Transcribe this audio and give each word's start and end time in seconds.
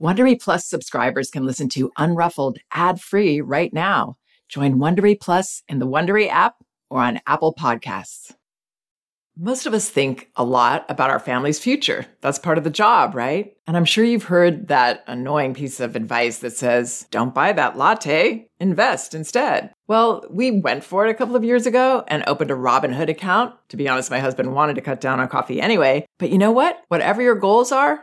Wondery 0.00 0.40
Plus 0.40 0.64
subscribers 0.66 1.30
can 1.30 1.44
listen 1.44 1.68
to 1.68 1.90
Unruffled 1.98 2.56
ad-free 2.72 3.42
right 3.42 3.70
now. 3.70 4.16
Join 4.48 4.76
Wondery 4.76 5.20
Plus 5.20 5.62
in 5.68 5.78
the 5.78 5.86
Wondery 5.86 6.26
app 6.26 6.54
or 6.88 7.02
on 7.02 7.20
Apple 7.26 7.54
Podcasts. 7.54 8.32
Most 9.36 9.66
of 9.66 9.74
us 9.74 9.90
think 9.90 10.30
a 10.36 10.44
lot 10.44 10.86
about 10.88 11.10
our 11.10 11.18
family's 11.18 11.58
future. 11.58 12.06
That's 12.22 12.38
part 12.38 12.56
of 12.56 12.64
the 12.64 12.70
job, 12.70 13.14
right? 13.14 13.54
And 13.66 13.76
I'm 13.76 13.84
sure 13.84 14.04
you've 14.04 14.24
heard 14.24 14.68
that 14.68 15.04
annoying 15.06 15.52
piece 15.52 15.80
of 15.80 15.96
advice 15.96 16.38
that 16.38 16.56
says, 16.56 17.06
don't 17.10 17.34
buy 17.34 17.52
that 17.52 17.76
latte, 17.76 18.48
invest 18.58 19.14
instead. 19.14 19.70
Well, 19.86 20.24
we 20.30 20.50
went 20.50 20.82
for 20.82 21.06
it 21.06 21.10
a 21.10 21.14
couple 21.14 21.36
of 21.36 21.44
years 21.44 21.66
ago 21.66 22.04
and 22.08 22.24
opened 22.26 22.50
a 22.50 22.54
Robinhood 22.54 23.08
account. 23.08 23.54
To 23.68 23.76
be 23.76 23.88
honest, 23.88 24.10
my 24.10 24.18
husband 24.18 24.54
wanted 24.54 24.74
to 24.76 24.82
cut 24.82 25.00
down 25.00 25.20
on 25.20 25.28
coffee 25.28 25.60
anyway. 25.60 26.06
But 26.18 26.30
you 26.30 26.38
know 26.38 26.52
what? 26.52 26.82
Whatever 26.88 27.22
your 27.22 27.34
goals 27.34 27.70
are, 27.70 28.02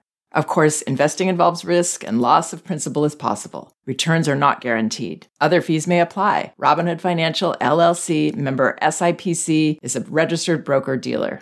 Of 0.33 0.47
course, 0.47 0.81
investing 0.83 1.27
involves 1.27 1.65
risk 1.65 2.05
and 2.05 2.21
loss 2.21 2.53
of 2.53 2.63
principal 2.63 3.03
is 3.03 3.15
possible. 3.15 3.75
Returns 3.85 4.29
are 4.29 4.35
not 4.35 4.61
guaranteed. 4.61 5.27
Other 5.41 5.61
fees 5.61 5.87
may 5.87 5.99
apply. 5.99 6.53
Robinhood 6.57 7.01
Financial 7.01 7.55
LLC 7.59 8.33
member 8.35 8.77
SIPC 8.81 9.79
is 9.81 9.95
a 9.97 10.01
registered 10.01 10.63
broker 10.63 10.95
dealer. 10.95 11.41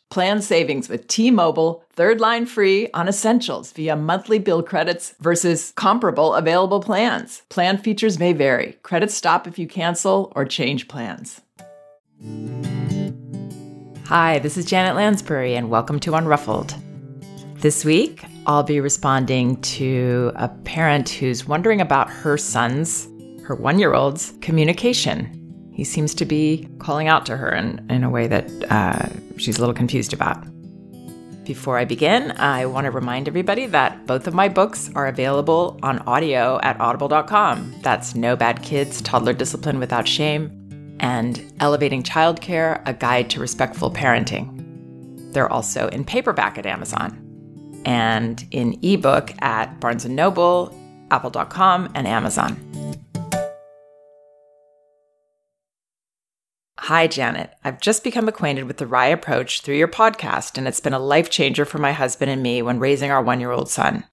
Plan 0.11 0.41
savings 0.41 0.89
with 0.89 1.07
T-Mobile, 1.07 1.85
third 1.93 2.19
line 2.19 2.45
free 2.45 2.89
on 2.93 3.07
essentials 3.07 3.71
via 3.71 3.95
monthly 3.95 4.39
bill 4.39 4.61
credits 4.61 5.15
versus 5.21 5.71
comparable 5.77 6.35
available 6.35 6.81
plans. 6.81 7.43
Plan 7.47 7.77
features 7.77 8.19
may 8.19 8.33
vary. 8.33 8.73
Credits 8.83 9.13
stop 9.15 9.47
if 9.47 9.57
you 9.57 9.69
cancel 9.69 10.33
or 10.35 10.43
change 10.43 10.89
plans. 10.89 11.39
Hi, 14.07 14.39
this 14.39 14.57
is 14.57 14.65
Janet 14.65 14.97
Lansbury 14.97 15.55
and 15.55 15.69
welcome 15.69 15.97
to 16.01 16.11
Unruffled. 16.11 16.75
This 17.61 17.85
week, 17.85 18.25
I'll 18.45 18.63
be 18.63 18.81
responding 18.81 19.61
to 19.61 20.33
a 20.35 20.49
parent 20.49 21.07
who's 21.07 21.47
wondering 21.47 21.79
about 21.79 22.09
her 22.09 22.37
son's, 22.37 23.05
her 23.45 23.55
1-year-old's 23.55 24.33
communication 24.41 25.40
he 25.81 25.85
seems 25.85 26.13
to 26.13 26.25
be 26.25 26.69
calling 26.77 27.07
out 27.07 27.25
to 27.25 27.35
her 27.35 27.51
in, 27.51 27.83
in 27.89 28.03
a 28.03 28.09
way 28.11 28.27
that 28.27 28.47
uh, 28.69 29.09
she's 29.37 29.57
a 29.57 29.59
little 29.59 29.73
confused 29.73 30.13
about. 30.13 30.45
Before 31.43 31.79
I 31.79 31.85
begin, 31.85 32.33
I 32.33 32.67
want 32.67 32.85
to 32.85 32.91
remind 32.91 33.27
everybody 33.27 33.65
that 33.65 34.05
both 34.05 34.27
of 34.27 34.35
my 34.35 34.47
books 34.47 34.91
are 34.93 35.07
available 35.07 35.79
on 35.81 35.97
audio 36.05 36.59
at 36.61 36.79
audible.com. 36.79 37.73
That's 37.81 38.13
No 38.13 38.35
Bad 38.35 38.61
Kids, 38.61 39.01
Toddler 39.01 39.33
Discipline 39.33 39.79
Without 39.79 40.07
Shame, 40.07 40.95
and 40.99 41.51
Elevating 41.59 42.03
Childcare, 42.03 42.83
A 42.85 42.93
Guide 42.93 43.31
to 43.31 43.39
Respectful 43.39 43.89
Parenting. 43.89 45.33
They're 45.33 45.51
also 45.51 45.87
in 45.87 46.05
paperback 46.05 46.59
at 46.59 46.67
Amazon 46.67 47.81
and 47.87 48.45
in 48.51 48.77
ebook 48.83 49.33
at 49.41 49.79
Barnes 49.79 50.05
& 50.05 50.07
Noble, 50.07 50.77
apple.com, 51.09 51.89
and 51.95 52.07
Amazon. 52.07 52.55
Hi, 56.93 57.07
Janet. 57.07 57.53
I've 57.63 57.79
just 57.79 58.03
become 58.03 58.27
acquainted 58.27 58.65
with 58.65 58.75
the 58.75 58.85
RIE 58.85 59.07
approach 59.07 59.61
through 59.61 59.77
your 59.77 59.87
podcast, 59.87 60.57
and 60.57 60.67
it's 60.67 60.81
been 60.81 60.91
a 60.91 60.99
life 60.99 61.29
changer 61.29 61.63
for 61.63 61.77
my 61.77 61.93
husband 61.93 62.29
and 62.29 62.43
me 62.43 62.61
when 62.61 62.79
raising 62.79 63.09
our 63.09 63.23
one 63.23 63.39
year 63.39 63.51
old 63.51 63.69
son. 63.69 64.03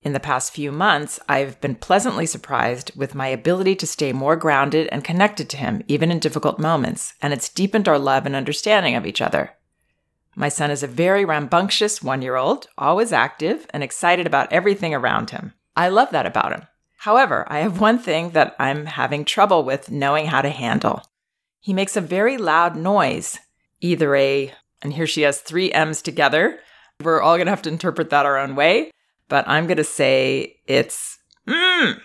In 0.00 0.14
the 0.14 0.18
past 0.18 0.54
few 0.54 0.72
months, 0.72 1.20
I've 1.28 1.60
been 1.60 1.74
pleasantly 1.74 2.24
surprised 2.24 2.90
with 2.96 3.14
my 3.14 3.26
ability 3.26 3.76
to 3.76 3.86
stay 3.86 4.14
more 4.14 4.34
grounded 4.34 4.88
and 4.90 5.04
connected 5.04 5.50
to 5.50 5.58
him, 5.58 5.82
even 5.88 6.10
in 6.10 6.18
difficult 6.18 6.58
moments, 6.58 7.12
and 7.20 7.34
it's 7.34 7.50
deepened 7.50 7.86
our 7.86 7.98
love 7.98 8.24
and 8.24 8.34
understanding 8.34 8.94
of 8.94 9.04
each 9.04 9.20
other. 9.20 9.50
My 10.34 10.48
son 10.48 10.70
is 10.70 10.82
a 10.82 10.86
very 10.86 11.26
rambunctious 11.26 12.02
one 12.02 12.22
year 12.22 12.36
old, 12.36 12.66
always 12.78 13.12
active 13.12 13.66
and 13.74 13.82
excited 13.82 14.26
about 14.26 14.50
everything 14.50 14.94
around 14.94 15.32
him. 15.32 15.52
I 15.76 15.90
love 15.90 16.12
that 16.12 16.24
about 16.24 16.52
him. 16.52 16.62
However, 17.00 17.44
I 17.48 17.58
have 17.58 17.78
one 17.78 17.98
thing 17.98 18.30
that 18.30 18.56
I'm 18.58 18.86
having 18.86 19.26
trouble 19.26 19.64
with 19.64 19.90
knowing 19.90 20.28
how 20.28 20.40
to 20.40 20.48
handle. 20.48 21.02
He 21.66 21.74
makes 21.74 21.96
a 21.96 22.00
very 22.00 22.38
loud 22.38 22.76
noise, 22.76 23.40
either 23.80 24.14
a, 24.14 24.54
and 24.82 24.92
here 24.92 25.04
she 25.04 25.22
has 25.22 25.40
three 25.40 25.72
M's 25.72 26.00
together. 26.00 26.60
We're 27.02 27.20
all 27.20 27.34
going 27.34 27.46
to 27.46 27.50
have 27.50 27.62
to 27.62 27.68
interpret 27.70 28.08
that 28.10 28.24
our 28.24 28.38
own 28.38 28.54
way, 28.54 28.92
but 29.28 29.48
I'm 29.48 29.66
going 29.66 29.78
to 29.78 29.82
say 29.82 30.60
it's 30.68 31.18
mm. 31.44 31.98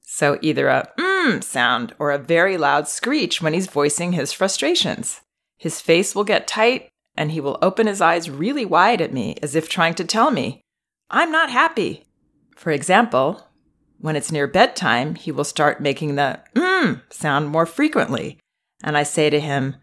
So 0.00 0.36
either 0.42 0.66
a 0.66 0.88
mm 0.98 1.44
sound 1.44 1.94
or 2.00 2.10
a 2.10 2.18
very 2.18 2.56
loud 2.56 2.88
screech 2.88 3.40
when 3.40 3.54
he's 3.54 3.68
voicing 3.68 4.14
his 4.14 4.32
frustrations. 4.32 5.20
His 5.58 5.80
face 5.80 6.16
will 6.16 6.24
get 6.24 6.48
tight 6.48 6.88
and 7.16 7.30
he 7.30 7.40
will 7.40 7.60
open 7.62 7.86
his 7.86 8.00
eyes 8.00 8.28
really 8.28 8.64
wide 8.64 9.00
at 9.00 9.14
me 9.14 9.36
as 9.40 9.54
if 9.54 9.68
trying 9.68 9.94
to 9.94 10.04
tell 10.04 10.32
me, 10.32 10.60
I'm 11.08 11.30
not 11.30 11.50
happy. 11.50 12.04
For 12.56 12.72
example, 12.72 13.46
when 14.00 14.16
it's 14.16 14.32
near 14.32 14.48
bedtime, 14.48 15.14
he 15.14 15.30
will 15.30 15.44
start 15.44 15.80
making 15.80 16.16
the 16.16 16.40
mm 16.56 17.00
sound 17.12 17.50
more 17.50 17.64
frequently 17.64 18.40
and 18.84 18.96
I 18.96 19.02
say 19.02 19.30
to 19.30 19.40
him, 19.40 19.76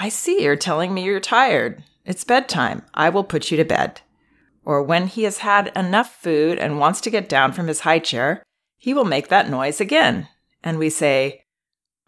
I 0.00 0.08
see 0.08 0.42
you're 0.42 0.56
telling 0.56 0.94
me 0.94 1.04
you're 1.04 1.20
tired. 1.20 1.82
It's 2.06 2.24
bedtime. 2.24 2.82
I 2.94 3.10
will 3.10 3.24
put 3.24 3.50
you 3.50 3.56
to 3.58 3.64
bed. 3.64 4.00
Or 4.64 4.82
when 4.82 5.08
he 5.08 5.24
has 5.24 5.38
had 5.38 5.72
enough 5.76 6.14
food 6.14 6.58
and 6.58 6.78
wants 6.78 7.00
to 7.02 7.10
get 7.10 7.28
down 7.28 7.52
from 7.52 7.66
his 7.66 7.80
high 7.80 7.98
chair, 7.98 8.42
he 8.78 8.94
will 8.94 9.04
make 9.04 9.28
that 9.28 9.50
noise 9.50 9.80
again. 9.80 10.28
And 10.62 10.78
we 10.78 10.88
say, 10.88 11.42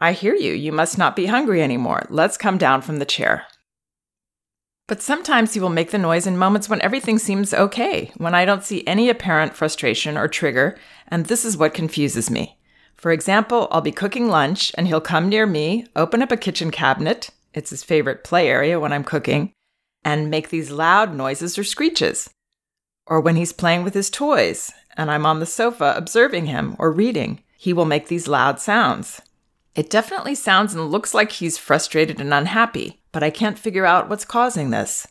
I 0.00 0.12
hear 0.12 0.34
you. 0.34 0.52
You 0.52 0.72
must 0.72 0.96
not 0.96 1.16
be 1.16 1.26
hungry 1.26 1.62
anymore. 1.62 2.06
Let's 2.08 2.36
come 2.36 2.58
down 2.58 2.80
from 2.80 2.98
the 2.98 3.04
chair. 3.04 3.46
But 4.86 5.02
sometimes 5.02 5.54
he 5.54 5.60
will 5.60 5.68
make 5.68 5.90
the 5.90 5.98
noise 5.98 6.28
in 6.28 6.38
moments 6.38 6.68
when 6.68 6.80
everything 6.80 7.18
seems 7.18 7.52
okay, 7.52 8.12
when 8.16 8.36
I 8.36 8.44
don't 8.44 8.62
see 8.62 8.86
any 8.86 9.10
apparent 9.10 9.56
frustration 9.56 10.16
or 10.16 10.28
trigger, 10.28 10.78
and 11.08 11.26
this 11.26 11.44
is 11.44 11.56
what 11.56 11.74
confuses 11.74 12.30
me. 12.30 12.56
For 12.96 13.12
example, 13.12 13.68
I'll 13.70 13.82
be 13.82 13.92
cooking 13.92 14.28
lunch 14.28 14.72
and 14.76 14.86
he'll 14.86 15.00
come 15.00 15.28
near 15.28 15.46
me, 15.46 15.86
open 15.94 16.22
up 16.22 16.32
a 16.32 16.36
kitchen 16.36 16.70
cabinet, 16.70 17.30
it's 17.52 17.70
his 17.70 17.82
favorite 17.82 18.24
play 18.24 18.48
area 18.48 18.80
when 18.80 18.92
I'm 18.92 19.04
cooking, 19.04 19.52
and 20.04 20.30
make 20.30 20.48
these 20.48 20.70
loud 20.70 21.14
noises 21.14 21.58
or 21.58 21.64
screeches. 21.64 22.30
Or 23.06 23.20
when 23.20 23.36
he's 23.36 23.52
playing 23.52 23.84
with 23.84 23.94
his 23.94 24.10
toys 24.10 24.72
and 24.96 25.10
I'm 25.10 25.26
on 25.26 25.40
the 25.40 25.46
sofa 25.46 25.94
observing 25.96 26.46
him 26.46 26.74
or 26.78 26.90
reading, 26.90 27.42
he 27.56 27.72
will 27.72 27.84
make 27.84 28.08
these 28.08 28.28
loud 28.28 28.60
sounds. 28.60 29.20
It 29.74 29.90
definitely 29.90 30.34
sounds 30.34 30.74
and 30.74 30.90
looks 30.90 31.12
like 31.12 31.32
he's 31.32 31.58
frustrated 31.58 32.20
and 32.20 32.32
unhappy, 32.32 33.02
but 33.12 33.22
I 33.22 33.30
can't 33.30 33.58
figure 33.58 33.84
out 33.84 34.08
what's 34.08 34.24
causing 34.24 34.70
this. 34.70 35.06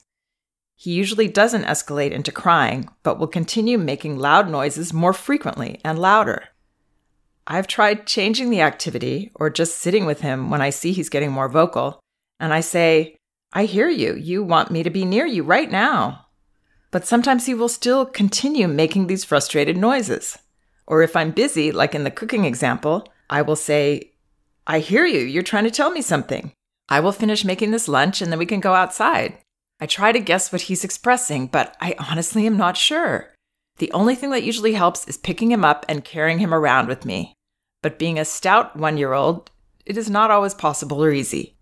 He 0.75 0.91
usually 0.91 1.27
doesn't 1.27 1.65
escalate 1.65 2.11
into 2.11 2.31
crying, 2.31 2.89
but 3.03 3.19
will 3.19 3.27
continue 3.27 3.77
making 3.77 4.17
loud 4.17 4.49
noises 4.49 4.91
more 4.91 5.13
frequently 5.13 5.79
and 5.85 5.99
louder. 5.99 6.49
I've 7.47 7.67
tried 7.67 8.07
changing 8.07 8.49
the 8.49 8.61
activity 8.61 9.31
or 9.35 9.49
just 9.49 9.77
sitting 9.77 10.05
with 10.05 10.21
him 10.21 10.49
when 10.49 10.61
I 10.61 10.71
see 10.71 10.93
he's 10.93 11.09
getting 11.09 11.31
more 11.31 11.47
vocal, 11.47 11.99
and 12.39 12.53
I 12.53 12.61
say, 12.61 13.17
I 13.53 13.65
hear 13.65 13.87
you. 13.87 14.15
You 14.15 14.43
want 14.43 14.71
me 14.71 14.83
to 14.83 14.89
be 14.89 15.05
near 15.05 15.25
you 15.25 15.43
right 15.43 15.69
now. 15.69 16.25
But 16.91 17.05
sometimes 17.05 17.45
he 17.45 17.53
will 17.53 17.69
still 17.69 18.05
continue 18.05 18.67
making 18.67 19.07
these 19.07 19.23
frustrated 19.23 19.77
noises. 19.77 20.37
Or 20.87 21.01
if 21.01 21.15
I'm 21.15 21.31
busy, 21.31 21.71
like 21.71 21.95
in 21.95 22.03
the 22.03 22.11
cooking 22.11 22.45
example, 22.45 23.07
I 23.29 23.41
will 23.41 23.55
say, 23.55 24.11
I 24.67 24.79
hear 24.79 25.05
you. 25.05 25.19
You're 25.19 25.43
trying 25.43 25.63
to 25.65 25.71
tell 25.71 25.91
me 25.91 26.01
something. 26.01 26.51
I 26.89 26.99
will 26.99 27.11
finish 27.11 27.45
making 27.45 27.71
this 27.71 27.87
lunch 27.87 28.21
and 28.21 28.31
then 28.31 28.39
we 28.39 28.45
can 28.45 28.59
go 28.59 28.73
outside. 28.73 29.37
I 29.79 29.85
try 29.85 30.11
to 30.11 30.19
guess 30.19 30.51
what 30.51 30.63
he's 30.63 30.83
expressing, 30.83 31.47
but 31.47 31.75
I 31.81 31.95
honestly 31.99 32.45
am 32.45 32.57
not 32.57 32.77
sure. 32.77 33.33
The 33.77 33.91
only 33.91 34.15
thing 34.15 34.31
that 34.31 34.43
usually 34.43 34.73
helps 34.73 35.07
is 35.07 35.17
picking 35.17 35.51
him 35.51 35.65
up 35.65 35.85
and 35.89 36.05
carrying 36.05 36.39
him 36.39 36.53
around 36.53 36.87
with 36.87 37.05
me. 37.05 37.34
But 37.85 37.99
being 37.99 38.17
a 38.17 38.25
stout 38.25 38.75
one 38.75 38.97
year 38.97 39.13
old, 39.13 39.51
it 39.85 39.95
is 39.95 40.09
not 40.09 40.31
always 40.31 40.55
possible 40.55 41.03
or 41.03 41.11
easy. 41.11 41.55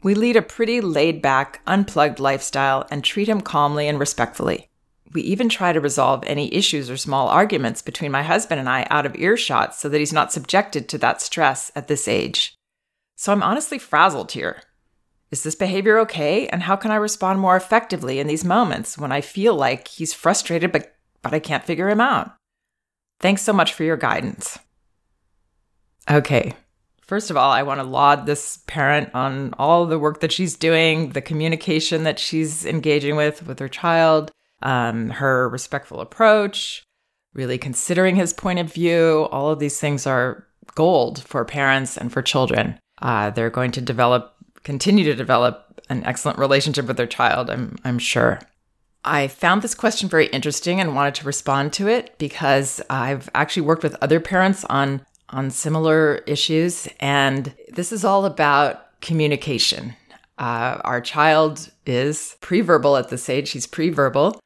We 0.00 0.14
lead 0.14 0.36
a 0.36 0.40
pretty 0.40 0.80
laid 0.80 1.20
back, 1.20 1.60
unplugged 1.66 2.20
lifestyle 2.20 2.86
and 2.88 3.02
treat 3.02 3.28
him 3.28 3.40
calmly 3.40 3.88
and 3.88 3.98
respectfully. 3.98 4.70
We 5.12 5.22
even 5.22 5.48
try 5.48 5.72
to 5.72 5.80
resolve 5.80 6.22
any 6.24 6.54
issues 6.54 6.88
or 6.88 6.96
small 6.96 7.26
arguments 7.26 7.82
between 7.82 8.12
my 8.12 8.22
husband 8.22 8.60
and 8.60 8.68
I 8.68 8.86
out 8.90 9.06
of 9.06 9.16
earshot 9.16 9.74
so 9.74 9.88
that 9.88 9.98
he's 9.98 10.12
not 10.12 10.32
subjected 10.32 10.88
to 10.88 10.98
that 10.98 11.20
stress 11.20 11.72
at 11.74 11.88
this 11.88 12.06
age. 12.06 12.54
So 13.16 13.32
I'm 13.32 13.42
honestly 13.42 13.80
frazzled 13.80 14.30
here. 14.30 14.62
Is 15.32 15.42
this 15.42 15.56
behavior 15.56 15.98
okay? 15.98 16.46
And 16.46 16.62
how 16.62 16.76
can 16.76 16.92
I 16.92 16.94
respond 16.94 17.40
more 17.40 17.56
effectively 17.56 18.20
in 18.20 18.28
these 18.28 18.44
moments 18.44 18.96
when 18.96 19.10
I 19.10 19.20
feel 19.20 19.56
like 19.56 19.88
he's 19.88 20.14
frustrated 20.14 20.70
but, 20.70 20.94
but 21.22 21.34
I 21.34 21.40
can't 21.40 21.64
figure 21.64 21.88
him 21.88 22.00
out? 22.00 22.36
Thanks 23.18 23.42
so 23.42 23.52
much 23.52 23.74
for 23.74 23.82
your 23.82 23.96
guidance. 23.96 24.60
Okay, 26.08 26.54
First 27.06 27.30
of 27.30 27.36
all, 27.36 27.52
I 27.52 27.62
want 27.62 27.78
to 27.78 27.86
laud 27.86 28.26
this 28.26 28.58
parent 28.66 29.14
on 29.14 29.54
all 29.58 29.86
the 29.86 29.98
work 29.98 30.20
that 30.20 30.32
she's 30.32 30.56
doing, 30.56 31.10
the 31.10 31.20
communication 31.20 32.02
that 32.02 32.18
she's 32.18 32.66
engaging 32.66 33.14
with 33.14 33.46
with 33.46 33.60
her 33.60 33.68
child, 33.68 34.32
um, 34.62 35.10
her 35.10 35.48
respectful 35.48 36.00
approach, 36.00 36.82
really 37.32 37.58
considering 37.58 38.16
his 38.16 38.32
point 38.32 38.58
of 38.58 38.72
view. 38.72 39.28
All 39.30 39.50
of 39.50 39.60
these 39.60 39.78
things 39.78 40.04
are 40.04 40.48
gold 40.74 41.22
for 41.22 41.44
parents 41.44 41.96
and 41.96 42.12
for 42.12 42.22
children. 42.22 42.76
Uh, 43.00 43.30
they're 43.30 43.50
going 43.50 43.70
to 43.70 43.80
develop, 43.80 44.34
continue 44.64 45.04
to 45.04 45.14
develop 45.14 45.80
an 45.88 46.02
excellent 46.02 46.40
relationship 46.40 46.86
with 46.86 46.96
their 46.96 47.06
child, 47.06 47.50
I'm, 47.50 47.76
I'm 47.84 48.00
sure. 48.00 48.40
I 49.04 49.28
found 49.28 49.62
this 49.62 49.76
question 49.76 50.08
very 50.08 50.26
interesting 50.26 50.80
and 50.80 50.96
wanted 50.96 51.14
to 51.16 51.26
respond 51.26 51.72
to 51.74 51.86
it 51.86 52.18
because 52.18 52.82
I've 52.90 53.30
actually 53.32 53.62
worked 53.62 53.84
with 53.84 53.96
other 54.02 54.18
parents 54.18 54.64
on 54.64 55.06
on 55.30 55.50
similar 55.50 56.16
issues. 56.26 56.88
And 57.00 57.54
this 57.72 57.92
is 57.92 58.04
all 58.04 58.24
about 58.24 59.00
communication. 59.00 59.94
Uh, 60.38 60.80
our 60.84 61.00
child 61.00 61.70
is 61.86 62.36
preverbal 62.40 62.98
at 62.98 63.08
this 63.08 63.28
age, 63.28 63.50
he's 63.50 63.66
preverbal. 63.66 64.38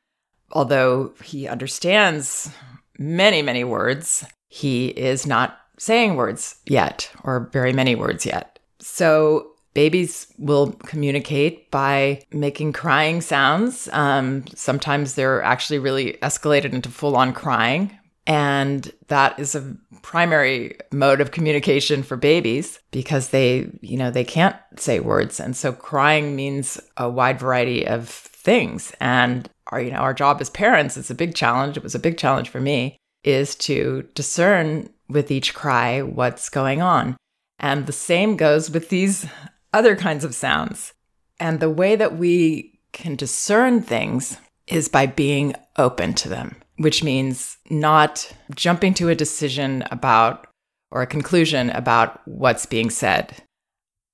Although 0.52 1.12
he 1.22 1.46
understands 1.46 2.50
many, 2.98 3.42
many 3.42 3.64
words, 3.64 4.24
he 4.48 4.88
is 4.88 5.26
not 5.26 5.58
saying 5.78 6.16
words 6.16 6.56
yet, 6.66 7.10
or 7.24 7.48
very 7.52 7.72
many 7.72 7.94
words 7.94 8.26
yet. 8.26 8.58
So 8.80 9.52
babies 9.74 10.26
will 10.38 10.72
communicate 10.72 11.70
by 11.70 12.22
making 12.32 12.72
crying 12.72 13.20
sounds. 13.20 13.88
Um, 13.92 14.44
sometimes 14.54 15.14
they're 15.14 15.42
actually 15.42 15.78
really 15.78 16.18
escalated 16.22 16.72
into 16.72 16.88
full 16.88 17.16
on 17.16 17.32
crying. 17.32 17.96
And 18.30 18.92
that 19.08 19.40
is 19.40 19.56
a 19.56 19.76
primary 20.02 20.78
mode 20.92 21.20
of 21.20 21.32
communication 21.32 22.04
for 22.04 22.16
babies 22.16 22.78
because 22.92 23.30
they, 23.30 23.68
you 23.80 23.96
know, 23.96 24.12
they 24.12 24.22
can't 24.22 24.54
say 24.76 25.00
words. 25.00 25.40
And 25.40 25.56
so 25.56 25.72
crying 25.72 26.36
means 26.36 26.80
a 26.96 27.10
wide 27.10 27.40
variety 27.40 27.84
of 27.84 28.08
things. 28.08 28.92
And 29.00 29.50
our, 29.72 29.80
you 29.80 29.90
know, 29.90 29.96
our 29.96 30.14
job 30.14 30.40
as 30.40 30.48
parents, 30.48 30.96
it's 30.96 31.10
a 31.10 31.14
big 31.16 31.34
challenge. 31.34 31.76
It 31.76 31.82
was 31.82 31.96
a 31.96 31.98
big 31.98 32.18
challenge 32.18 32.50
for 32.50 32.60
me 32.60 32.96
is 33.24 33.56
to 33.56 34.08
discern 34.14 34.90
with 35.08 35.32
each 35.32 35.52
cry 35.52 36.00
what's 36.00 36.48
going 36.48 36.80
on. 36.80 37.16
And 37.58 37.86
the 37.86 37.92
same 37.92 38.36
goes 38.36 38.70
with 38.70 38.90
these 38.90 39.26
other 39.72 39.96
kinds 39.96 40.22
of 40.22 40.36
sounds. 40.36 40.92
And 41.40 41.58
the 41.58 41.68
way 41.68 41.96
that 41.96 42.16
we 42.16 42.78
can 42.92 43.16
discern 43.16 43.82
things 43.82 44.38
is 44.68 44.88
by 44.88 45.06
being 45.06 45.56
open 45.76 46.14
to 46.14 46.28
them 46.28 46.54
which 46.80 47.04
means 47.04 47.58
not 47.68 48.32
jumping 48.54 48.94
to 48.94 49.10
a 49.10 49.14
decision 49.14 49.84
about 49.90 50.46
or 50.90 51.02
a 51.02 51.06
conclusion 51.06 51.68
about 51.70 52.26
what's 52.26 52.64
being 52.64 52.88
said. 52.88 53.34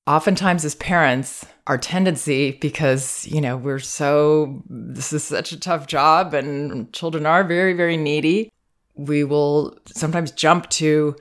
Oftentimes, 0.09 0.65
as 0.65 0.75
parents, 0.75 1.47
our 1.69 1.79
tendency, 1.79 2.59
because, 2.61 3.25
you 3.29 3.41
know, 3.41 3.57
we're 3.57 3.79
so, 3.79 4.65
this 4.69 5.13
is 5.13 5.23
such 5.23 5.53
a 5.53 5.61
tough 5.61 5.87
job 5.87 6.35
and 6.35 6.93
children 6.93 7.25
are 7.25 7.45
very, 7.45 7.73
very 7.73 7.97
needy, 7.97 8.51
we 8.97 9.23
will 9.23 9.79
sometimes 9.87 10.33
jump 10.33 10.69
to, 10.71 11.15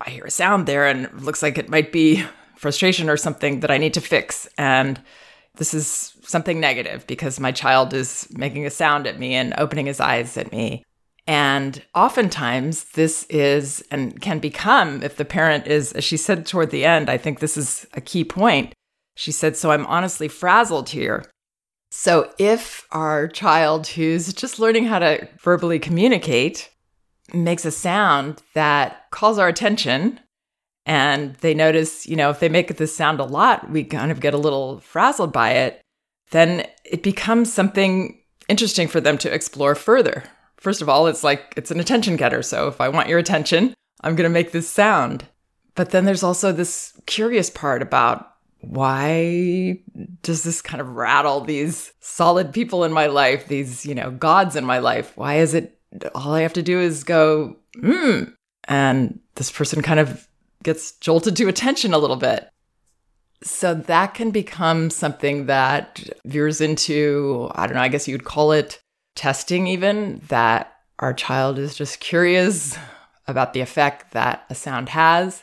I 0.00 0.08
hear 0.08 0.24
a 0.24 0.30
sound 0.30 0.64
there 0.64 0.86
and 0.86 1.22
looks 1.22 1.42
like 1.42 1.58
it 1.58 1.68
might 1.68 1.92
be 1.92 2.24
frustration 2.56 3.10
or 3.10 3.18
something 3.18 3.60
that 3.60 3.70
I 3.70 3.76
need 3.76 3.92
to 3.92 4.00
fix. 4.00 4.48
And 4.56 4.98
this 5.58 5.74
is 5.74 6.16
something 6.22 6.60
negative 6.60 7.06
because 7.06 7.38
my 7.38 7.52
child 7.52 7.92
is 7.92 8.26
making 8.30 8.64
a 8.64 8.70
sound 8.70 9.06
at 9.06 9.18
me 9.18 9.34
and 9.34 9.54
opening 9.58 9.86
his 9.86 10.00
eyes 10.00 10.36
at 10.36 10.50
me. 10.50 10.82
And 11.26 11.84
oftentimes, 11.94 12.84
this 12.92 13.24
is 13.24 13.84
and 13.90 14.18
can 14.22 14.38
become, 14.38 15.02
if 15.02 15.16
the 15.16 15.26
parent 15.26 15.66
is, 15.66 15.92
as 15.92 16.02
she 16.02 16.16
said 16.16 16.46
toward 16.46 16.70
the 16.70 16.86
end, 16.86 17.10
I 17.10 17.18
think 17.18 17.40
this 17.40 17.58
is 17.58 17.86
a 17.92 18.00
key 18.00 18.24
point. 18.24 18.72
She 19.14 19.30
said, 19.30 19.54
So 19.54 19.70
I'm 19.70 19.84
honestly 19.86 20.28
frazzled 20.28 20.88
here. 20.88 21.26
So 21.90 22.32
if 22.38 22.86
our 22.92 23.28
child 23.28 23.88
who's 23.88 24.32
just 24.32 24.58
learning 24.58 24.86
how 24.86 25.00
to 25.00 25.28
verbally 25.42 25.78
communicate 25.78 26.70
makes 27.34 27.64
a 27.64 27.70
sound 27.70 28.42
that 28.54 29.10
calls 29.10 29.38
our 29.38 29.48
attention, 29.48 30.20
and 30.88 31.34
they 31.36 31.52
notice, 31.52 32.06
you 32.08 32.16
know, 32.16 32.30
if 32.30 32.40
they 32.40 32.48
make 32.48 32.74
this 32.76 32.96
sound 32.96 33.20
a 33.20 33.24
lot, 33.24 33.70
we 33.70 33.84
kind 33.84 34.10
of 34.10 34.20
get 34.20 34.32
a 34.32 34.38
little 34.38 34.80
frazzled 34.80 35.34
by 35.34 35.50
it, 35.50 35.82
then 36.30 36.66
it 36.82 37.02
becomes 37.02 37.52
something 37.52 38.18
interesting 38.48 38.88
for 38.88 38.98
them 38.98 39.18
to 39.18 39.32
explore 39.32 39.74
further. 39.74 40.24
First 40.56 40.80
of 40.80 40.88
all, 40.88 41.06
it's 41.06 41.22
like 41.22 41.52
it's 41.58 41.70
an 41.70 41.78
attention 41.78 42.16
getter. 42.16 42.42
So 42.42 42.68
if 42.68 42.80
I 42.80 42.88
want 42.88 43.10
your 43.10 43.18
attention, 43.18 43.74
I'm 44.00 44.16
going 44.16 44.28
to 44.28 44.32
make 44.32 44.52
this 44.52 44.68
sound. 44.68 45.26
But 45.74 45.90
then 45.90 46.06
there's 46.06 46.22
also 46.22 46.52
this 46.52 46.98
curious 47.04 47.50
part 47.50 47.82
about 47.82 48.26
why 48.60 49.82
does 50.22 50.42
this 50.42 50.62
kind 50.62 50.80
of 50.80 50.88
rattle 50.88 51.42
these 51.42 51.92
solid 52.00 52.52
people 52.52 52.82
in 52.84 52.92
my 52.92 53.08
life, 53.08 53.46
these, 53.46 53.84
you 53.84 53.94
know, 53.94 54.10
gods 54.10 54.56
in 54.56 54.64
my 54.64 54.78
life? 54.78 55.12
Why 55.16 55.36
is 55.36 55.52
it 55.52 55.78
all 56.14 56.32
I 56.32 56.40
have 56.40 56.54
to 56.54 56.62
do 56.62 56.80
is 56.80 57.04
go, 57.04 57.56
hmm. 57.78 58.24
And 58.64 59.20
this 59.36 59.50
person 59.50 59.80
kind 59.80 60.00
of 60.00 60.27
gets 60.68 60.92
jolted 60.98 61.34
to 61.34 61.48
attention 61.48 61.94
a 61.94 61.98
little 61.98 62.16
bit. 62.16 62.50
So 63.42 63.72
that 63.72 64.12
can 64.12 64.30
become 64.30 64.90
something 64.90 65.46
that 65.46 66.10
veers 66.26 66.60
into, 66.60 67.50
I 67.54 67.66
don't 67.66 67.76
know, 67.76 67.80
I 67.80 67.88
guess 67.88 68.06
you'd 68.06 68.24
call 68.24 68.52
it 68.52 68.78
testing, 69.14 69.66
even 69.66 70.20
that 70.28 70.74
our 70.98 71.14
child 71.14 71.58
is 71.58 71.74
just 71.74 72.00
curious 72.00 72.76
about 73.26 73.54
the 73.54 73.62
effect 73.62 74.12
that 74.12 74.44
a 74.50 74.54
sound 74.54 74.90
has. 74.90 75.42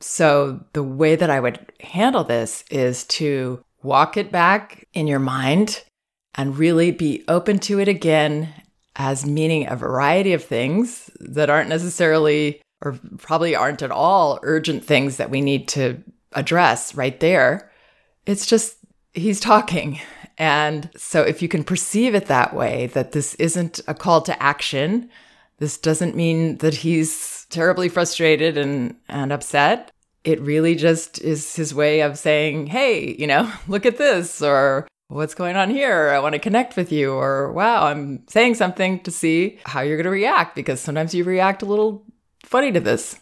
So, 0.00 0.64
the 0.72 0.82
way 0.82 1.14
that 1.14 1.30
I 1.30 1.38
would 1.38 1.60
handle 1.80 2.24
this 2.24 2.64
is 2.70 3.04
to 3.20 3.62
walk 3.84 4.16
it 4.16 4.32
back 4.32 4.88
in 4.94 5.06
your 5.06 5.18
mind 5.20 5.84
and 6.34 6.58
really 6.58 6.90
be 6.90 7.22
open 7.28 7.60
to 7.60 7.78
it 7.78 7.86
again 7.86 8.48
as 8.96 9.26
meaning 9.26 9.68
a 9.68 9.76
variety 9.76 10.32
of 10.32 10.42
things 10.42 11.08
that 11.20 11.50
aren't 11.50 11.68
necessarily 11.68 12.62
or 12.82 12.98
probably 13.18 13.54
aren't 13.54 13.82
at 13.82 13.90
all 13.90 14.38
urgent 14.42 14.84
things 14.84 15.16
that 15.16 15.30
we 15.30 15.40
need 15.40 15.68
to 15.68 16.02
address 16.32 16.94
right 16.94 17.18
there. 17.20 17.70
It's 18.26 18.46
just 18.46 18.76
he's 19.12 19.40
talking. 19.40 20.00
And 20.38 20.88
so 20.96 21.22
if 21.22 21.42
you 21.42 21.48
can 21.48 21.64
perceive 21.64 22.14
it 22.14 22.26
that 22.26 22.54
way, 22.54 22.86
that 22.88 23.12
this 23.12 23.34
isn't 23.34 23.80
a 23.86 23.94
call 23.94 24.22
to 24.22 24.42
action, 24.42 25.10
this 25.58 25.76
doesn't 25.76 26.16
mean 26.16 26.56
that 26.58 26.74
he's 26.76 27.46
terribly 27.50 27.90
frustrated 27.90 28.56
and, 28.56 28.96
and 29.08 29.32
upset. 29.32 29.92
It 30.24 30.40
really 30.40 30.74
just 30.74 31.20
is 31.20 31.54
his 31.54 31.74
way 31.74 32.00
of 32.00 32.18
saying, 32.18 32.68
hey, 32.68 33.14
you 33.18 33.26
know, 33.26 33.52
look 33.68 33.84
at 33.84 33.98
this, 33.98 34.40
or 34.40 34.88
what's 35.08 35.34
going 35.34 35.56
on 35.56 35.68
here? 35.68 36.08
I 36.08 36.20
want 36.20 36.34
to 36.34 36.38
connect 36.38 36.76
with 36.76 36.90
you, 36.90 37.12
or 37.12 37.52
wow, 37.52 37.84
I'm 37.86 38.26
saying 38.28 38.54
something 38.54 39.00
to 39.00 39.10
see 39.10 39.58
how 39.64 39.82
you're 39.82 39.96
going 39.98 40.04
to 40.04 40.10
react 40.10 40.56
because 40.56 40.80
sometimes 40.80 41.14
you 41.14 41.24
react 41.24 41.62
a 41.62 41.66
little 41.66 42.04
funny 42.44 42.72
to 42.72 42.80
this. 42.80 43.18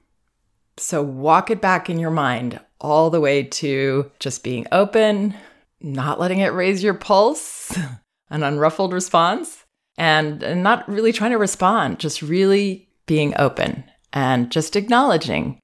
So 0.77 1.03
walk 1.03 1.51
it 1.51 1.61
back 1.61 1.91
in 1.91 1.99
your 1.99 2.11
mind 2.11 2.61
all 2.81 3.11
the 3.11 3.21
way 3.21 3.43
to 3.43 4.11
just 4.21 4.45
being 4.45 4.67
open, 4.71 5.35
not 5.81 6.21
letting 6.21 6.39
it 6.39 6.53
raise 6.53 6.83
your 6.83 6.95
pulse, 6.95 7.77
an 8.31 8.43
unruffled 8.43 8.93
response, 8.93 9.65
and, 9.97 10.63
not 10.63 10.89
really 10.89 11.13
trying 11.13 11.33
to 11.33 11.39
respond, 11.39 11.99
just 11.99 12.23
really 12.23 12.89
being 13.07 13.35
open 13.39 13.85
and 14.13 14.51
just 14.51 14.77
acknowledging. 14.77 15.59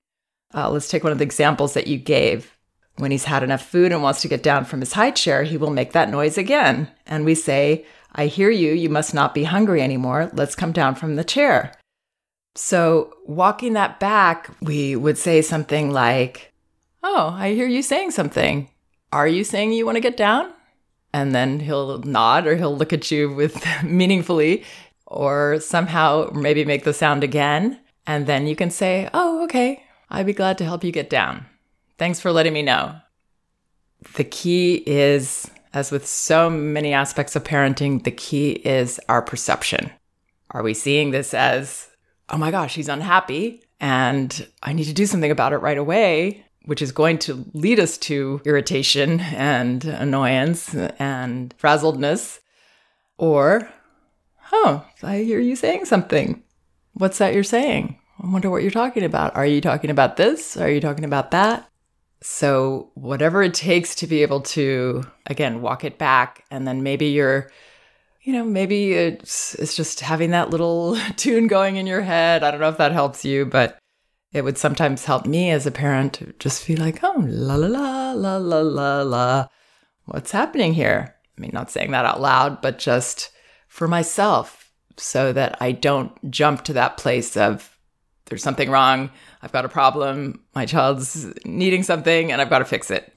Uh, 0.53 0.71
let's 0.71 0.89
take 0.89 1.05
one 1.05 1.13
of 1.13 1.19
the 1.19 1.25
examples 1.25 1.75
that 1.75 1.87
you 1.87 1.99
gave. 1.99 2.57
When 2.97 3.11
he's 3.11 3.25
had 3.25 3.43
enough 3.43 3.65
food 3.65 3.91
and 3.93 4.03
wants 4.03 4.23
to 4.23 4.29
get 4.29 4.43
down 4.43 4.65
from 4.65 4.81
his 4.81 4.93
high 4.93 5.11
chair, 5.11 5.43
he 5.43 5.57
will 5.57 5.71
make 5.71 5.93
that 5.93 6.11
noise 6.11 6.39
again. 6.39 6.89
And 7.07 7.25
we 7.25 7.35
say, 7.35 7.85
I 8.13 8.27
hear 8.27 8.51
you. 8.51 8.73
You 8.73 8.89
must 8.89 9.15
not 9.15 9.35
be 9.35 9.45
hungry 9.45 9.83
anymore. 9.83 10.31
Let's 10.33 10.55
come 10.55 10.71
down 10.71 10.95
from 10.95 11.17
the 11.17 11.25
chair. 11.25 11.73
So, 12.57 13.15
walking 13.27 13.73
that 13.73 13.99
back, 13.99 14.49
we 14.63 14.95
would 14.95 15.19
say 15.19 15.43
something 15.43 15.93
like, 15.93 16.53
Oh, 17.03 17.35
I 17.37 17.53
hear 17.53 17.67
you 17.67 17.83
saying 17.83 18.13
something. 18.13 18.71
Are 19.13 19.29
you 19.29 19.45
saying 19.45 19.73
you 19.73 19.85
want 19.85 19.97
to 19.97 20.01
get 20.01 20.17
down? 20.17 20.53
And 21.13 21.35
then 21.35 21.61
he'll 21.61 21.99
nod 21.99 22.47
or 22.47 22.57
he'll 22.57 22.77
look 22.77 22.93
at 22.93 23.11
you 23.11 23.33
with 23.33 23.65
meaningfully 23.85 24.65
or 25.07 25.61
somehow 25.61 26.31
maybe 26.33 26.65
make 26.65 26.85
the 26.85 26.93
sound 26.93 27.23
again. 27.23 27.79
And 28.07 28.27
then 28.27 28.47
you 28.47 28.57
can 28.57 28.71
say, 28.71 29.09
Oh, 29.13 29.45
okay, 29.45 29.83
I'd 30.11 30.27
be 30.27 30.33
glad 30.33 30.59
to 30.59 30.65
help 30.65 30.85
you 30.85 30.93
get 30.93 31.11
down. 31.11 31.47
Thanks 31.99 32.21
for 32.21 32.33
letting 32.33 32.53
me 32.53 32.63
know. 32.63 32.97
The 34.15 34.25
key 34.25 34.83
is, 34.87 35.51
as 35.73 35.91
with 35.91 36.07
so 36.07 36.51
many 36.51 36.93
aspects 36.93 37.37
of 37.37 37.45
parenting, 37.45 38.05
the 38.05 38.11
key 38.11 38.51
is 38.53 39.01
our 39.09 39.23
perception. 39.23 39.91
Are 40.51 40.63
we 40.63 40.75
seeing 40.75 41.11
this 41.11 41.35
as, 41.35 41.89
oh 42.29 42.39
my 42.39 42.51
gosh, 42.51 42.75
he's 42.75 42.89
unhappy 42.89 43.63
and 43.81 44.47
I 44.63 44.73
need 44.73 44.85
to 44.85 44.93
do 44.93 45.07
something 45.07 45.31
about 45.31 45.53
it 45.53 45.59
right 45.59 45.79
away? 45.79 46.45
which 46.65 46.83
is 46.83 46.93
going 46.93 47.19
to 47.19 47.45
lead 47.53 47.79
us 47.79 47.99
to 47.99 48.41
irritation 48.45 49.21
and 49.21 49.85
annoyance 49.85 50.75
and 50.75 51.57
frazzledness. 51.59 52.41
Or, 53.19 53.69
oh, 54.53 54.85
I 55.03 55.19
hear 55.19 55.39
you 55.39 55.57
saying 55.57 55.85
something. 55.85 56.43
What's 56.95 57.19
that 57.19 57.35
you're 57.35 57.45
saying? 57.45 57.99
I 58.23 58.31
wonder 58.31 58.51
what 58.51 58.63
you're 58.63 58.71
talking 58.71 59.05
about. 59.05 59.37
Are 59.37 59.47
you 59.47 59.61
talking 59.61 59.91
about 59.91 60.17
this? 60.17 60.57
Are 60.57 60.71
you 60.71 60.81
talking 60.81 61.05
about 61.05 61.33
that? 61.33 61.69
So, 62.23 62.91
whatever 62.95 63.43
it 63.43 63.53
takes 63.53 63.95
to 63.97 64.07
be 64.07 64.23
able 64.23 64.41
to, 64.41 65.05
again, 65.27 65.61
walk 65.61 65.85
it 65.85 65.99
back. 65.99 66.45
And 66.51 66.67
then 66.67 66.83
maybe 66.83 67.07
you're, 67.07 67.51
you 68.25 68.33
know, 68.33 68.45
maybe 68.45 68.95
it's, 68.95 69.55
it's 69.57 69.77
just 69.77 70.01
having 70.01 70.31
that 70.31 70.51
little 70.51 70.99
tune 71.17 71.47
going 71.47 71.77
in 71.77 71.87
your 71.87 72.01
head. 72.01 72.43
I 72.43 72.51
don't 72.51 72.61
know 72.61 72.71
if 72.71 72.79
that 72.79 72.93
helps 72.93 73.25
you, 73.25 73.45
but 73.45 73.79
it 74.33 74.43
would 74.43 74.59
sometimes 74.59 75.05
help 75.05 75.27
me 75.27 75.51
as 75.51 75.67
a 75.67 75.71
parent 75.71 76.15
to 76.15 76.35
just 76.39 76.65
feel 76.65 76.79
like, 76.79 77.05
oh, 77.05 77.23
la 77.27 77.55
la 77.55 77.69
la 77.69 78.13
la 78.13 78.37
la 78.37 78.61
la 78.61 79.03
la. 79.03 79.47
What's 80.07 80.33
happening 80.33 80.75
here? 80.75 81.15
I 81.37 81.41
mean, 81.41 81.51
not 81.53 81.71
saying 81.71 81.91
that 81.93 82.07
out 82.07 82.21
loud, 82.21 82.61
but 82.61 82.79
just 82.79 83.31
for 83.69 83.87
myself 83.87 84.73
so 84.97 85.33
that 85.33 85.57
I 85.61 85.73
don't 85.73 86.31
jump 86.31 86.65
to 86.65 86.73
that 86.75 86.97
place 86.97 87.37
of 87.37 87.79
there's 88.27 88.43
something 88.43 88.71
wrong, 88.71 89.11
I've 89.43 89.53
got 89.53 89.65
a 89.65 89.69
problem, 89.69 90.41
my 90.55 90.65
child's 90.67 91.33
needing 91.45 91.83
something, 91.83 92.33
and 92.33 92.41
I've 92.41 92.51
got 92.51 92.61
to 92.61 92.65
fix 92.65 92.91
it. 92.91 93.14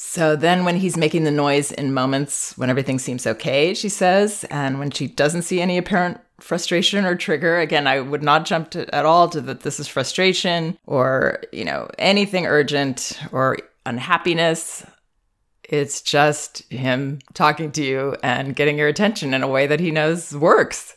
So 0.00 0.36
then, 0.36 0.64
when 0.64 0.76
he's 0.76 0.96
making 0.96 1.24
the 1.24 1.32
noise 1.32 1.72
in 1.72 1.92
moments 1.92 2.56
when 2.56 2.70
everything 2.70 3.00
seems 3.00 3.26
okay, 3.26 3.74
she 3.74 3.88
says, 3.88 4.44
and 4.48 4.78
when 4.78 4.92
she 4.92 5.08
doesn't 5.08 5.42
see 5.42 5.60
any 5.60 5.76
apparent 5.76 6.20
frustration 6.38 7.04
or 7.04 7.16
trigger. 7.16 7.58
Again, 7.58 7.88
I 7.88 7.98
would 7.98 8.22
not 8.22 8.44
jump 8.44 8.70
to, 8.70 8.94
at 8.94 9.04
all 9.04 9.28
to 9.30 9.40
that 9.40 9.62
this 9.62 9.80
is 9.80 9.88
frustration 9.88 10.78
or, 10.86 11.42
you 11.52 11.64
know, 11.64 11.88
anything 11.98 12.46
urgent 12.46 13.18
or 13.32 13.58
unhappiness. 13.86 14.86
It's 15.64 16.00
just 16.00 16.70
him 16.72 17.18
talking 17.34 17.72
to 17.72 17.84
you 17.84 18.16
and 18.22 18.54
getting 18.54 18.78
your 18.78 18.86
attention 18.86 19.34
in 19.34 19.42
a 19.42 19.48
way 19.48 19.66
that 19.66 19.80
he 19.80 19.90
knows 19.90 20.32
works. 20.32 20.94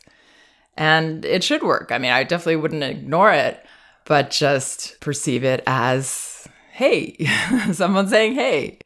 And 0.76 1.24
it 1.24 1.42
should 1.42 1.64
work. 1.64 1.90
I 1.90 1.98
mean, 1.98 2.12
I 2.12 2.22
definitely 2.22 2.56
wouldn't 2.56 2.84
ignore 2.84 3.32
it, 3.32 3.66
but 4.04 4.30
just 4.30 5.00
perceive 5.00 5.42
it 5.42 5.64
as, 5.66 6.46
hey, 6.70 7.16
someone 7.72 8.06
saying, 8.06 8.34
hey. 8.34 8.78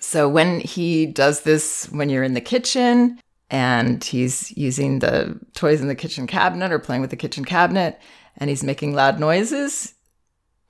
So 0.00 0.28
when 0.28 0.60
he 0.60 1.06
does 1.06 1.42
this 1.42 1.86
when 1.92 2.08
you're 2.08 2.24
in 2.24 2.34
the 2.34 2.40
kitchen, 2.40 3.20
and 3.50 4.02
he's 4.04 4.56
using 4.56 5.00
the 5.00 5.38
toys 5.54 5.80
in 5.80 5.88
the 5.88 5.94
kitchen 5.94 6.26
cabinet 6.26 6.70
or 6.70 6.78
playing 6.78 7.00
with 7.00 7.10
the 7.10 7.16
kitchen 7.16 7.44
cabinet 7.44 8.00
and 8.36 8.48
he's 8.48 8.62
making 8.62 8.94
loud 8.94 9.18
noises, 9.18 9.94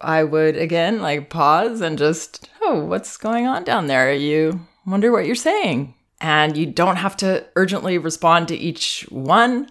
I 0.01 0.25
would 0.25 0.57
again 0.57 1.03
like 1.03 1.29
pause 1.29 1.83
and 1.83 1.99
just, 1.99 2.49
oh, 2.63 2.85
what's 2.85 3.19
going 3.19 3.47
on 3.47 3.65
down 3.65 3.87
there? 3.87 4.13
You 4.13 4.61
wonder 4.87 5.13
what 5.13 5.27
you're 5.27 5.35
saying. 5.35 5.95
And 6.23 6.57
you 6.57 6.67
don't 6.67 6.97
have 6.97 7.17
to 7.19 7.47
urgently 7.57 7.99
respond 7.99 8.49
to 8.49 8.57
each 8.57 9.07
one. 9.11 9.69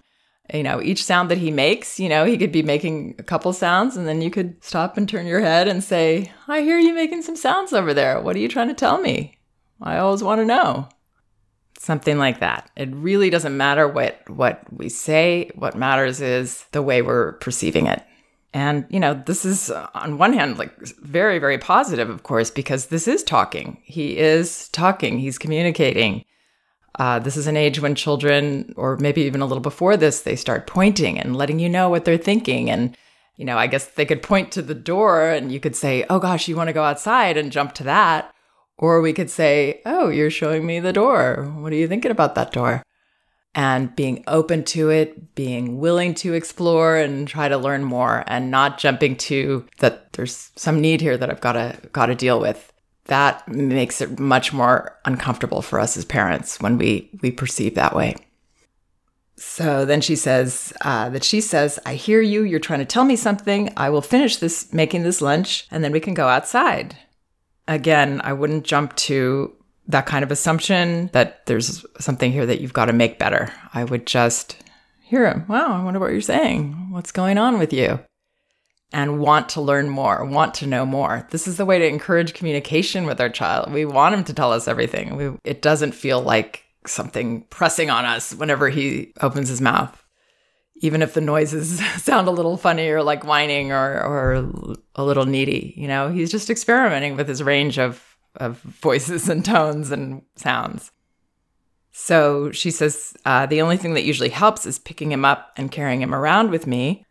You 0.52 0.64
know, 0.64 0.80
each 0.80 1.04
sound 1.04 1.30
that 1.30 1.38
he 1.38 1.50
makes, 1.52 2.00
you 2.00 2.08
know, 2.08 2.24
he 2.24 2.36
could 2.38 2.50
be 2.50 2.62
making 2.62 3.16
a 3.18 3.22
couple 3.22 3.52
sounds 3.52 3.96
and 3.96 4.06
then 4.06 4.20
you 4.20 4.30
could 4.30 4.62
stop 4.64 4.96
and 4.96 5.08
turn 5.08 5.26
your 5.26 5.40
head 5.40 5.68
and 5.68 5.82
say, 5.82 6.32
I 6.48 6.62
hear 6.62 6.78
you 6.78 6.94
making 6.94 7.22
some 7.22 7.36
sounds 7.36 7.72
over 7.72 7.92
there. 7.92 8.20
What 8.20 8.36
are 8.36 8.40
you 8.40 8.48
trying 8.48 8.68
to 8.68 8.74
tell 8.74 9.00
me? 9.00 9.39
I 9.80 9.98
always 9.98 10.22
want 10.22 10.40
to 10.40 10.44
know 10.44 10.88
something 11.78 12.18
like 12.18 12.40
that. 12.40 12.70
It 12.76 12.94
really 12.94 13.30
doesn't 13.30 13.56
matter 13.56 13.88
what 13.88 14.28
what 14.28 14.62
we 14.72 14.88
say. 14.88 15.50
What 15.54 15.76
matters 15.76 16.20
is 16.20 16.64
the 16.72 16.82
way 16.82 17.02
we're 17.02 17.32
perceiving 17.34 17.86
it. 17.86 18.02
And 18.52 18.84
you 18.90 19.00
know, 19.00 19.14
this 19.14 19.44
is 19.44 19.70
on 19.70 20.18
one 20.18 20.32
hand 20.32 20.58
like 20.58 20.76
very 20.98 21.38
very 21.38 21.58
positive, 21.58 22.10
of 22.10 22.22
course, 22.22 22.50
because 22.50 22.86
this 22.86 23.08
is 23.08 23.22
talking. 23.22 23.80
He 23.84 24.18
is 24.18 24.68
talking. 24.68 25.18
He's 25.18 25.38
communicating. 25.38 26.24
Uh, 26.98 27.18
this 27.18 27.36
is 27.36 27.46
an 27.46 27.56
age 27.56 27.80
when 27.80 27.94
children, 27.94 28.74
or 28.76 28.96
maybe 28.98 29.22
even 29.22 29.40
a 29.40 29.46
little 29.46 29.62
before 29.62 29.96
this, 29.96 30.20
they 30.20 30.36
start 30.36 30.66
pointing 30.66 31.18
and 31.18 31.36
letting 31.36 31.58
you 31.58 31.68
know 31.68 31.88
what 31.88 32.04
they're 32.04 32.18
thinking. 32.18 32.68
And, 32.68 32.96
you 33.36 33.44
know, 33.44 33.56
I 33.56 33.68
guess 33.68 33.86
they 33.86 34.04
could 34.04 34.22
point 34.22 34.52
to 34.52 34.60
the 34.60 34.74
door 34.74 35.30
and 35.30 35.52
you 35.52 35.60
could 35.60 35.76
say, 35.76 36.04
oh 36.10 36.18
gosh, 36.18 36.48
you 36.48 36.56
want 36.56 36.68
to 36.68 36.74
go 36.74 36.82
outside 36.82 37.36
and 37.36 37.52
jump 37.52 37.72
to 37.74 37.84
that. 37.84 38.34
Or 38.80 39.02
we 39.02 39.12
could 39.12 39.30
say, 39.30 39.82
Oh, 39.84 40.08
you're 40.08 40.30
showing 40.30 40.64
me 40.64 40.80
the 40.80 40.92
door. 40.92 41.52
What 41.58 41.70
are 41.72 41.76
you 41.76 41.86
thinking 41.86 42.10
about 42.10 42.34
that 42.34 42.50
door? 42.50 42.82
And 43.54 43.94
being 43.94 44.24
open 44.26 44.64
to 44.66 44.88
it, 44.88 45.34
being 45.34 45.78
willing 45.78 46.14
to 46.14 46.32
explore 46.32 46.96
and 46.96 47.28
try 47.28 47.48
to 47.48 47.58
learn 47.58 47.84
more 47.84 48.24
and 48.26 48.50
not 48.50 48.78
jumping 48.78 49.16
to 49.16 49.66
that 49.78 50.14
there's 50.14 50.50
some 50.56 50.80
need 50.80 51.02
here 51.02 51.18
that 51.18 51.28
I've 51.28 51.42
got 51.42 51.52
to 51.52 51.76
got 51.92 52.06
to 52.06 52.14
deal 52.14 52.40
with. 52.40 52.72
That 53.04 53.46
makes 53.48 54.00
it 54.00 54.18
much 54.18 54.52
more 54.52 54.98
uncomfortable 55.04 55.60
for 55.60 55.78
us 55.78 55.98
as 55.98 56.06
parents 56.06 56.58
when 56.60 56.78
we 56.78 57.10
we 57.20 57.30
perceive 57.30 57.74
that 57.74 57.94
way. 57.94 58.16
So 59.36 59.84
then 59.84 60.00
she 60.00 60.16
says 60.16 60.72
uh, 60.82 61.10
that 61.10 61.24
she 61.24 61.42
says, 61.42 61.78
I 61.84 61.94
hear 61.94 62.22
you. 62.22 62.44
You're 62.44 62.60
trying 62.60 62.78
to 62.80 62.84
tell 62.86 63.04
me 63.04 63.16
something. 63.16 63.72
I 63.76 63.90
will 63.90 64.02
finish 64.02 64.36
this, 64.36 64.72
making 64.72 65.02
this 65.02 65.20
lunch, 65.20 65.66
and 65.70 65.82
then 65.82 65.92
we 65.92 66.00
can 66.00 66.14
go 66.14 66.28
outside 66.28 66.96
again, 67.70 68.20
I 68.24 68.32
wouldn't 68.32 68.64
jump 68.64 68.96
to 68.96 69.54
that 69.86 70.06
kind 70.06 70.22
of 70.22 70.30
assumption 70.30 71.08
that 71.12 71.46
there's 71.46 71.84
something 71.98 72.32
here 72.32 72.46
that 72.46 72.60
you've 72.60 72.72
got 72.72 72.86
to 72.86 72.92
make 72.92 73.18
better. 73.18 73.52
I 73.72 73.84
would 73.84 74.06
just 74.06 74.56
hear 75.02 75.26
him. 75.26 75.46
Wow, 75.48 75.80
I 75.80 75.82
wonder 75.82 75.98
what 75.98 76.12
you're 76.12 76.20
saying. 76.20 76.90
What's 76.90 77.12
going 77.12 77.38
on 77.38 77.58
with 77.58 77.72
you? 77.72 78.00
And 78.92 79.20
want 79.20 79.48
to 79.50 79.60
learn 79.60 79.88
more, 79.88 80.24
want 80.24 80.54
to 80.54 80.66
know 80.66 80.84
more. 80.84 81.26
This 81.30 81.46
is 81.46 81.56
the 81.56 81.64
way 81.64 81.78
to 81.78 81.86
encourage 81.86 82.34
communication 82.34 83.06
with 83.06 83.20
our 83.20 83.28
child. 83.28 83.72
We 83.72 83.84
want 83.84 84.16
him 84.16 84.24
to 84.24 84.34
tell 84.34 84.52
us 84.52 84.66
everything. 84.66 85.16
We, 85.16 85.38
it 85.44 85.62
doesn't 85.62 85.92
feel 85.92 86.20
like 86.20 86.64
something 86.86 87.42
pressing 87.50 87.88
on 87.88 88.04
us 88.04 88.34
whenever 88.34 88.68
he 88.68 89.12
opens 89.20 89.48
his 89.48 89.60
mouth 89.60 89.99
even 90.80 91.02
if 91.02 91.14
the 91.14 91.20
noises 91.20 91.78
sound 92.02 92.28
a 92.28 92.32
little 92.32 92.56
funny 92.56 92.88
or 92.88 93.02
like 93.02 93.24
whining 93.24 93.70
or 93.72 94.02
or 94.02 94.32
a 94.96 95.04
little 95.04 95.26
needy 95.26 95.74
you 95.76 95.86
know? 95.86 96.10
He's 96.10 96.30
just 96.30 96.50
experimenting 96.50 97.16
with 97.16 97.28
his 97.28 97.42
range 97.42 97.78
of 97.78 98.16
of 98.36 98.60
voices 98.60 99.28
and 99.28 99.44
tones 99.44 99.90
and 99.90 100.22
sounds. 100.36 100.90
So 101.92 102.52
she 102.52 102.70
says 102.70 103.14
uh, 103.24 103.46
the 103.46 103.62
only 103.62 103.76
thing 103.76 103.94
that 103.94 104.04
usually 104.04 104.28
helps 104.28 104.64
is 104.64 104.78
picking 104.78 105.10
him 105.10 105.24
up 105.24 105.52
and 105.56 105.72
carrying 105.72 106.02
him 106.02 106.14
around 106.14 106.50
with 106.50 106.66
me. 106.66 107.04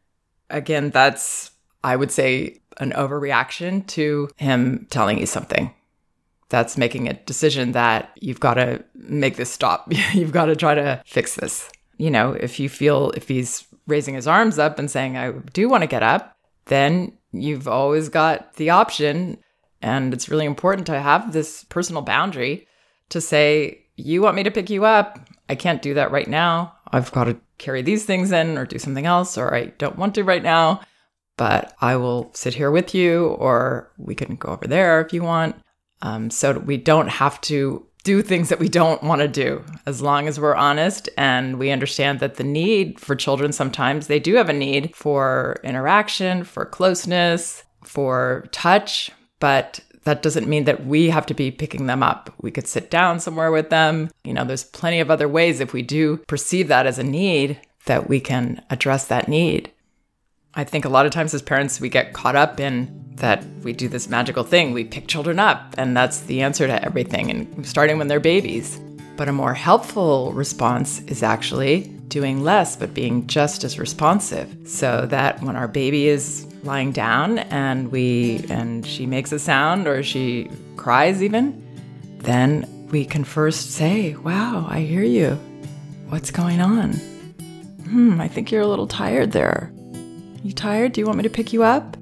Again 0.50 0.90
that's 0.90 1.52
i 1.84 1.96
would 1.96 2.12
say 2.12 2.60
an 2.80 2.92
overreaction 2.92 3.86
to 3.88 4.30
him 4.38 4.88
telling 4.90 5.20
you 5.20 5.26
something. 5.26 5.74
That's 6.50 6.78
making 6.78 7.08
a 7.08 7.14
decision 7.14 7.74
that 7.74 8.10
you've 8.16 8.40
got 8.40 8.56
to 8.56 8.84
make 8.96 9.36
this 9.36 9.52
stop. 9.52 9.92
You've 10.14 10.32
got 10.32 10.46
to 10.46 10.56
try 10.56 10.74
to 10.74 11.00
fix 11.06 11.36
this 11.36 11.70
you 12.00 12.10
know, 12.10 12.32
if 12.32 12.60
you 12.60 12.70
feel 12.70 13.12
if 13.12 13.28
he's 13.28 13.68
raising 13.86 14.16
his 14.16 14.26
arms 14.26 14.58
up 14.58 14.80
and 14.80 14.90
saying, 14.90 15.18
I 15.18 15.32
do 15.32 15.70
want 15.70 15.84
to 15.84 15.88
get 15.88 16.02
up, 16.02 16.36
then 16.66 17.18
you've 17.32 17.68
always 17.68 18.08
got 18.10 18.56
the 18.56 18.70
option. 18.70 19.38
And 19.82 20.14
it's 20.14 20.30
really 20.30 20.46
important 20.46 20.88
to 20.88 21.00
have 21.00 21.34
this 21.34 21.66
personal 21.66 22.02
boundary 22.02 22.68
to 23.10 23.20
say, 23.20 23.86
You 23.98 24.22
want 24.22 24.38
me 24.38 24.44
to 24.44 24.52
pick 24.52 24.70
you 24.70 24.86
up? 24.86 25.20
I 25.50 25.56
can't 25.56 25.82
do 25.82 25.94
that 25.96 26.12
right 26.12 26.28
now. 26.28 26.74
I've 26.92 27.12
got 27.12 27.26
to 27.26 27.38
carry 27.58 27.82
these 27.82 28.06
things 28.06 28.32
in 28.32 28.58
or 28.58 28.66
do 28.66 28.80
something 28.80 29.06
else, 29.06 29.38
or 29.38 29.54
I 29.54 29.66
don't 29.78 29.98
want 29.98 30.16
to 30.16 30.24
right 30.24 30.42
now, 30.42 30.80
but 31.38 31.74
I 31.82 31.98
will 31.98 32.32
sit 32.34 32.54
here 32.54 32.72
with 32.72 32.96
you, 32.96 33.28
or 33.28 33.92
we 33.98 34.16
can 34.16 34.38
go 34.38 34.50
over 34.50 34.68
there 34.68 35.02
if 35.02 35.12
you 35.12 35.22
want. 35.22 35.56
Um, 36.02 36.30
so 36.30 36.58
we 36.60 36.78
don't 36.78 37.10
have 37.10 37.42
to 37.42 37.86
do 38.04 38.22
things 38.22 38.50
that 38.50 38.60
we 38.60 38.70
don't 38.70 39.04
want 39.04 39.22
to 39.22 39.28
do. 39.28 39.64
As 39.86 40.02
long 40.02 40.28
as 40.28 40.40
we're 40.40 40.56
honest 40.56 41.10
and 41.18 41.60
we 41.60 41.72
understand 41.72 42.20
that 42.20 42.36
the 42.36 42.44
need 42.44 43.00
for 43.00 43.16
children 43.16 43.52
sometimes 43.52 44.08
they 44.08 44.20
do 44.20 44.36
have 44.36 44.50
a 44.50 44.54
need 44.54 44.96
for 44.96 45.60
interaction 45.64 46.44
for 46.44 46.66
closeness 46.66 47.64
for 47.84 48.48
touch 48.52 49.12
but 49.40 49.80
that 50.04 50.22
doesn't 50.22 50.48
mean 50.48 50.64
that 50.64 50.86
we 50.86 51.10
have 51.10 51.26
to 51.28 51.34
be 51.34 51.52
picking 51.52 51.86
them 51.86 52.02
up. 52.02 52.34
We 52.42 52.52
could 52.52 52.68
sit 52.68 52.90
down 52.90 53.20
somewhere 53.20 53.52
with 53.52 53.70
them. 53.70 54.10
You 54.24 54.34
know 54.34 54.46
there's 54.46 54.64
plenty 54.64 55.00
of 55.00 55.12
other 55.12 55.28
ways 55.28 55.60
if 55.60 55.74
we 55.74 55.82
do 55.82 56.18
perceive 56.28 56.68
that 56.70 56.88
as 56.88 57.00
a 57.00 57.04
need 57.04 57.60
that 57.86 58.10
we 58.10 58.20
can 58.20 58.64
address 58.70 59.06
that 59.06 59.28
need 59.28 59.72
I 60.56 60.64
think 60.64 60.86
a 60.86 60.90
lot 60.90 61.06
of 61.06 61.12
times 61.12 61.34
as 61.34 61.42
parents, 61.42 61.80
we 61.80 61.90
get 61.90 62.14
caught 62.14 62.36
up 62.36 62.60
in 62.60 62.96
that 63.16 63.44
we 63.64 63.74
do 63.74 63.88
this 63.88 64.10
magical 64.10 64.44
thing. 64.44 64.74
We 64.74 64.84
pick 64.84 65.08
children 65.08 65.40
up, 65.40 65.76
and 65.78 65.96
that's 65.96 66.22
the 66.22 66.42
answer 66.42 66.68
to 66.68 66.84
everything, 66.84 67.30
and 67.30 67.66
starting 67.68 67.98
when 67.98 68.08
they're 68.08 68.20
babies. 68.20 68.80
But 69.16 69.28
a 69.28 69.34
more 69.34 69.54
helpful 69.54 70.32
response 70.34 71.02
is 71.04 71.22
actually 71.24 71.82
doing 72.08 72.44
less, 72.44 72.76
but 72.76 72.94
being 72.94 73.28
just 73.28 73.64
as 73.64 73.78
responsive. 73.78 74.56
So 74.66 75.06
that 75.08 75.42
when 75.44 75.56
our 75.56 75.68
baby 75.68 76.08
is 76.08 76.46
lying 76.64 76.92
down 76.92 77.40
and 77.40 77.92
we 77.92 78.46
and 78.50 78.86
she 78.86 79.06
makes 79.06 79.32
a 79.32 79.40
sound 79.40 79.88
or 79.88 80.02
she 80.04 80.50
cries 80.78 81.22
even, 81.22 81.62
then 82.20 82.88
we 82.90 83.06
can 83.06 83.24
first 83.24 83.72
say, 83.72 84.16
Wow, 84.16 84.66
I 84.68 84.82
hear 84.82 85.04
you. 85.04 85.38
What's 86.08 86.32
going 86.32 86.62
on? 86.62 86.94
Hmm, 86.94 88.20
I 88.20 88.28
think 88.28 88.52
you're 88.52 88.62
a 88.62 88.68
little 88.68 88.88
tired 88.88 89.32
there. 89.32 89.72
You 90.44 90.54
tired? 90.54 90.94
Do 90.94 91.02
you 91.02 91.06
want 91.06 91.18
me 91.18 91.24
to 91.24 91.30
pick 91.30 91.52
you 91.52 91.64
up? 91.64 91.98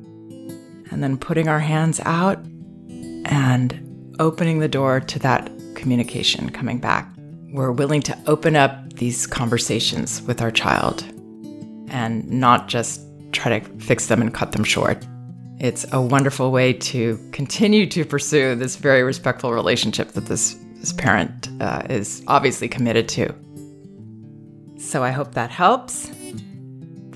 And 0.92 1.04
then 1.04 1.18
putting 1.18 1.48
our 1.48 1.60
hands 1.60 2.00
out 2.06 2.38
and 3.26 4.16
opening 4.20 4.60
the 4.60 4.68
door 4.68 5.00
to 5.00 5.20
that 5.20 5.52
communication 5.76 6.50
coming 6.50 6.80
back. 6.80 7.12
We're 7.52 7.72
willing 7.72 8.02
to 8.04 8.18
open 8.28 8.56
up 8.56 8.94
these 8.94 9.26
conversations 9.26 10.22
with 10.22 10.42
our 10.42 10.52
child 10.52 11.04
and 11.90 12.30
not 12.30 12.68
just 12.68 13.02
try 13.32 13.60
to 13.60 13.70
fix 13.80 14.08
them 14.08 14.22
and 14.22 14.34
cut 14.34 14.52
them 14.52 14.64
short. 14.64 15.06
It's 15.60 15.92
a 15.92 16.02
wonderful 16.02 16.52
way 16.52 16.74
to 16.74 17.20
continue 17.32 17.88
to 17.88 18.06
pursue 18.06 18.56
this 18.56 18.76
very 18.76 19.02
respectful 19.02 19.54
relationship 19.54 20.12
that 20.12 20.28
this, 20.28 20.56
this 20.76 20.94
parent 20.94 21.50
uh, 21.60 21.82
is 21.90 22.24
obviously 22.28 22.68
committed 22.68 23.10
to. 23.10 23.34
So 24.78 25.04
I 25.04 25.10
hope 25.10 25.34
that 25.34 25.50
helps. 25.50 26.12